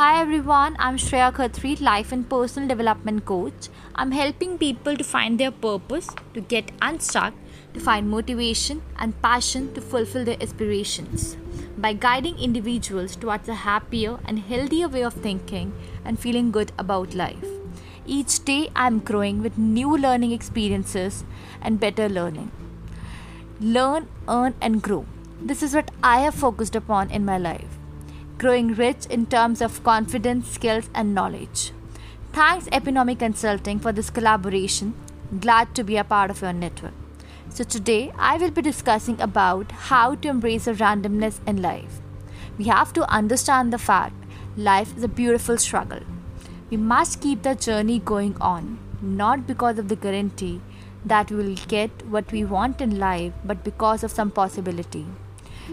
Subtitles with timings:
[0.00, 3.68] Hi everyone, I'm Shreya Khatri, life and personal development coach.
[3.94, 7.34] I'm helping people to find their purpose, to get unstuck,
[7.74, 11.36] to find motivation and passion to fulfill their aspirations
[11.76, 17.12] by guiding individuals towards a happier and healthier way of thinking and feeling good about
[17.12, 17.44] life.
[18.06, 21.24] Each day I'm growing with new learning experiences
[21.60, 22.50] and better learning.
[23.60, 25.04] Learn, earn, and grow.
[25.42, 27.79] This is what I have focused upon in my life
[28.40, 31.72] growing rich in terms of confidence, skills, and knowledge.
[32.32, 34.94] Thanks, Epinomi Consulting, for this collaboration.
[35.40, 36.94] Glad to be a part of your network.
[37.50, 42.00] So, today I will be discussing about how to embrace the randomness in life.
[42.56, 44.14] We have to understand the fact
[44.56, 46.02] life is a beautiful struggle.
[46.70, 50.60] We must keep the journey going on, not because of the guarantee
[51.04, 55.06] that we will get what we want in life, but because of some possibility.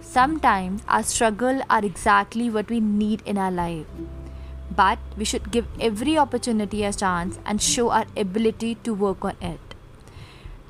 [0.00, 3.86] Sometimes our struggle are exactly what we need in our life.
[4.74, 9.36] But we should give every opportunity a chance and show our ability to work on
[9.40, 9.60] it.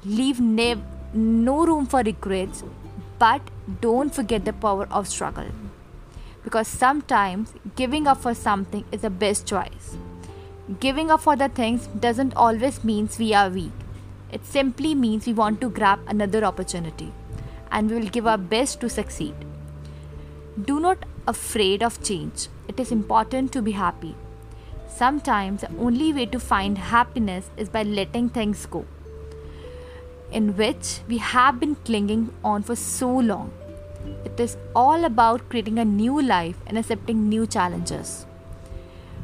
[0.04, 2.62] Leave no room for regrets,
[3.18, 3.40] but
[3.80, 5.48] don't forget the power of struggle.
[6.44, 9.96] Because sometimes giving up for something is the best choice.
[10.80, 13.72] Giving up for the things doesn't always means we are weak.
[14.32, 17.12] It simply means we want to grab another opportunity
[17.70, 19.34] and we will give our best to succeed.
[20.64, 22.48] Do not afraid of change.
[22.66, 24.14] It is important to be happy.
[24.88, 28.84] Sometimes the only way to find happiness is by letting things go,
[30.32, 33.52] in which we have been clinging on for so long.
[34.24, 38.26] It is all about creating a new life and accepting new challenges.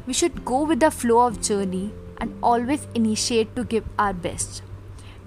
[0.07, 4.61] We should go with the flow of journey and always initiate to give our best.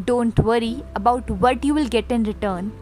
[0.04, 2.72] Don't worry about what you will get in return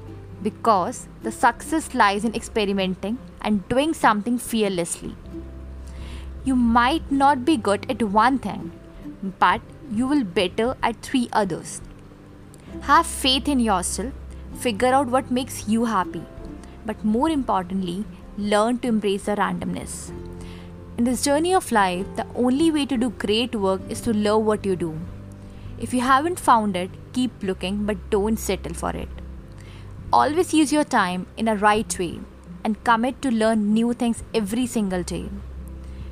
[0.42, 5.14] because the success lies in experimenting and doing something fearlessly.
[6.44, 8.72] You might not be good at one thing,
[9.38, 11.80] but you will better at three others.
[12.82, 14.12] Have faith in yourself,
[14.58, 16.24] figure out what makes you happy,
[16.84, 18.04] but more importantly,
[18.36, 20.10] learn to embrace the randomness.
[20.98, 24.42] In this journey of life, the only way to do great work is to love
[24.42, 24.98] what you do.
[25.78, 29.08] If you haven't found it, keep looking, but don't settle for it.
[30.12, 32.20] Always use your time in a right way
[32.62, 35.28] and commit to learn new things every single day.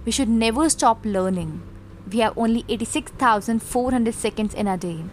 [0.05, 1.63] We should never stop learning.
[2.11, 5.05] We have only 86,400 seconds in a day.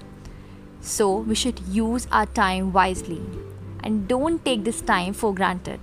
[0.81, 3.21] So we should use our time wisely
[3.83, 5.79] and don't take this time for granted.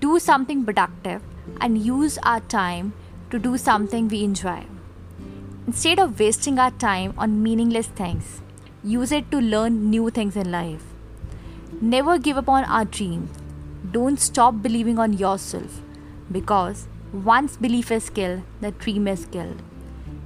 [0.00, 1.20] Do something productive
[1.60, 2.94] and use our time
[3.30, 4.64] to do something we enjoy.
[5.66, 8.40] Instead of wasting our time on meaningless things,
[8.82, 10.95] use it to learn new things in life.
[11.80, 13.28] Never give up on our dream.
[13.90, 15.82] Don't stop believing on yourself
[16.30, 19.62] because once belief is killed, the dream is killed.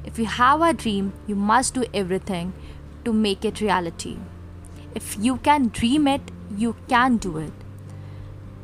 [0.04, 2.52] If you have a dream, you must do everything
[3.04, 4.16] to make it reality.
[4.94, 6.22] If you can dream it,
[6.56, 7.52] you can do it.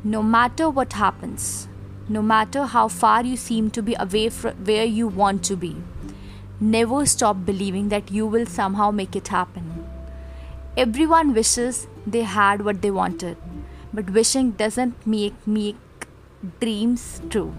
[0.03, 1.67] No matter what happens,
[2.09, 5.75] no matter how far you seem to be away from where you want to be,
[6.59, 9.87] never stop believing that you will somehow make it happen.
[10.75, 13.37] Everyone wishes they had what they wanted,
[13.93, 16.07] but wishing doesn't make make
[16.61, 17.53] dreams true.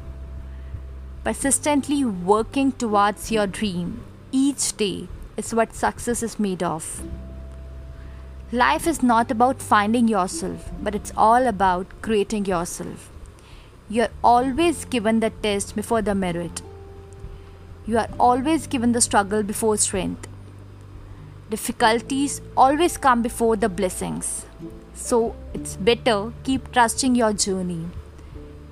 [1.24, 4.00] Persistently working towards your dream
[4.32, 7.02] each day is what success is made of.
[8.50, 13.10] Life is not about finding yourself, but it's all about creating yourself.
[13.90, 16.62] You're always given the test before the merit.
[17.86, 20.27] You are always given the struggle before strength.
[21.50, 24.44] Difficulties always come before the blessings.
[24.94, 27.86] So it's better keep trusting your journey.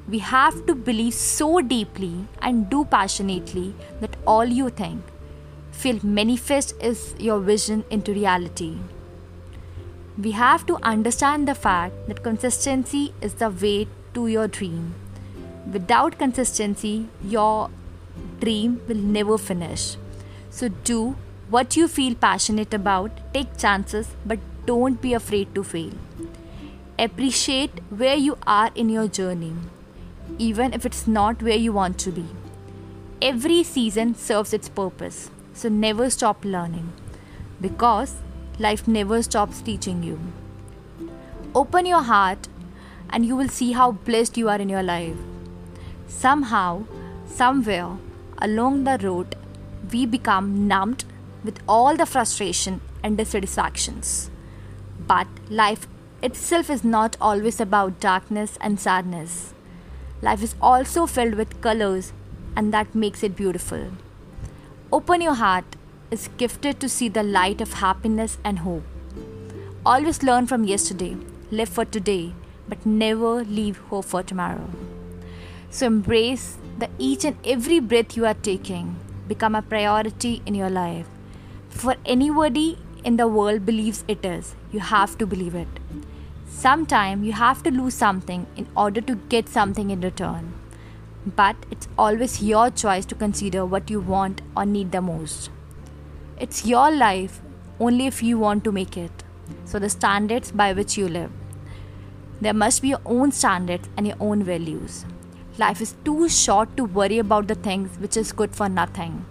[0.08, 5.02] We have to believe so deeply and do passionately that all you think,
[5.72, 8.76] feel manifest is your vision into reality.
[10.18, 14.94] We have to understand the fact that consistency is the way to your dream.
[15.72, 17.70] Without consistency, your
[18.40, 19.96] dream will never finish.
[20.50, 21.16] So do
[21.48, 25.92] what you feel passionate about, take chances, but don't be afraid to fail.
[26.98, 29.54] Appreciate where you are in your journey,
[30.38, 32.26] even if it's not where you want to be.
[33.22, 36.92] Every season serves its purpose, so never stop learning
[37.60, 38.16] because
[38.58, 40.18] life never stops teaching you.
[41.54, 42.48] Open your heart,
[43.10, 45.16] and you will see how blessed you are in your life.
[46.08, 46.84] Somehow,
[47.26, 47.96] somewhere
[48.38, 49.36] along the road,
[49.92, 51.04] we become numbed
[51.46, 54.30] with all the frustration and dissatisfactions.
[55.06, 55.86] But life
[56.22, 59.54] itself is not always about darkness and sadness.
[60.20, 62.12] Life is also filled with colors,
[62.56, 63.92] and that makes it beautiful.
[64.92, 65.64] Open your heart
[66.10, 68.84] is gifted to see the light of happiness and hope.
[69.84, 71.16] Always learn from yesterday,
[71.50, 72.34] live for today,
[72.68, 74.68] but never leave hope for tomorrow.
[75.70, 78.96] So embrace the each and every breath you are taking
[79.28, 81.06] become a priority in your life.
[81.76, 85.68] For anybody in the world believes it is, you have to believe it.
[86.48, 90.54] Sometime you have to lose something in order to get something in return.
[91.26, 95.50] But it's always your choice to consider what you want or need the most.
[96.40, 97.42] It's your life
[97.78, 99.22] only if you want to make it.
[99.66, 101.30] So, the standards by which you live.
[102.40, 105.04] There must be your own standards and your own values.
[105.58, 109.26] Life is too short to worry about the things which is good for nothing.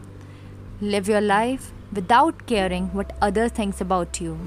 [0.79, 4.37] Live your life without caring what others thinks about you.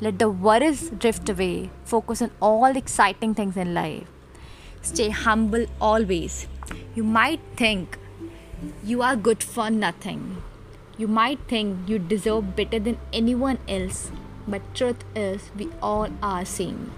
[0.00, 1.70] Let the worries drift away.
[1.84, 4.08] Focus on all exciting things in life.
[4.80, 6.48] Stay humble always.
[6.94, 7.98] You might think
[8.84, 10.42] you are good for nothing.
[10.98, 14.10] You might think you deserve better than anyone else,
[14.46, 16.90] but truth is we all are same.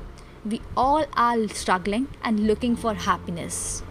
[0.45, 3.83] We all are struggling and looking for happiness.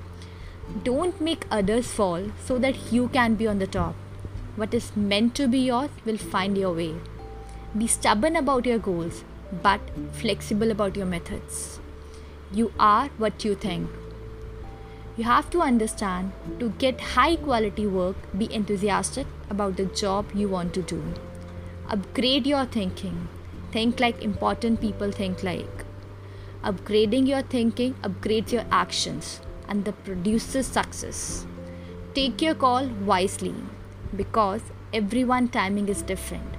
[0.83, 3.95] Don't make others fall so that you can be on the top.
[4.55, 6.93] What is meant to be yours will find your way.
[7.75, 9.23] Be stubborn about your goals,
[9.63, 11.79] but flexible about your methods.
[12.51, 13.89] You are what you think.
[15.17, 20.49] You have to understand to get high quality work, be enthusiastic about the job you
[20.49, 21.03] want to do.
[21.89, 23.27] Upgrade your thinking.
[23.71, 25.83] Think like important people think like.
[26.63, 31.47] Upgrading your thinking upgrades your actions and that produces success.
[32.13, 33.55] Take your call wisely
[34.15, 34.61] because
[34.93, 36.55] everyone timing is different.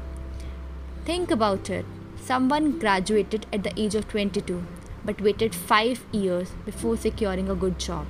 [1.04, 1.84] Think about it.
[2.20, 4.62] Someone graduated at the age of 22
[5.04, 8.06] but waited 5 years before securing a good job.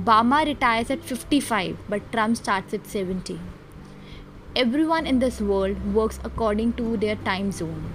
[0.00, 3.38] Obama retires at 55 but Trump starts at 70.
[4.56, 7.92] Everyone in this world works according to their time zone.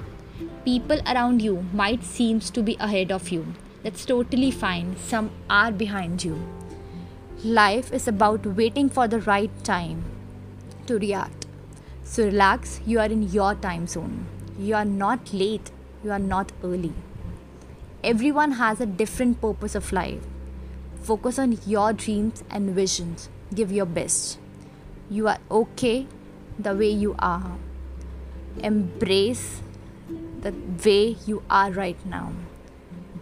[0.63, 3.45] People around you might seem to be ahead of you
[3.83, 4.95] that's totally fine.
[4.97, 6.39] Some are behind you.
[7.43, 10.03] Life is about waiting for the right time
[10.91, 11.47] to react.
[12.03, 14.25] So relax, you are in your time zone.
[14.59, 15.71] You are not late,
[16.03, 16.93] you are not early.
[18.03, 20.21] Everyone has a different purpose of life.
[21.03, 23.29] Focus on your dreams and visions.
[23.53, 24.39] Give your best.
[25.09, 26.07] You are okay
[26.59, 27.57] the way you are.
[28.59, 29.61] Embrace
[30.41, 30.53] the
[30.85, 32.31] way you are right now.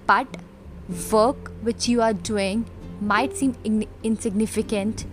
[0.07, 0.38] But
[1.12, 2.66] work which you are doing
[3.01, 5.06] might seem in- insignificant,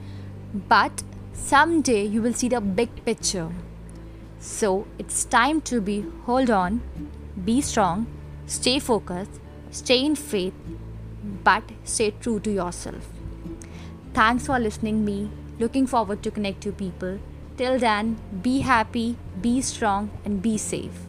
[0.68, 1.02] but
[1.36, 3.50] someday you will see the big picture.
[4.40, 6.80] So it's time to be hold on,
[7.44, 8.06] be strong,
[8.46, 9.40] stay focused,
[9.70, 10.54] stay in faith,
[11.44, 13.08] but stay true to yourself.
[14.14, 15.30] Thanks for listening me.
[15.58, 17.18] Looking forward to connect to people.
[17.56, 21.05] Till then, be happy, be strong, and be safe.